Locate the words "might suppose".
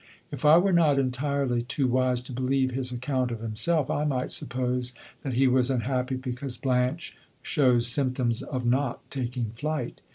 4.03-4.93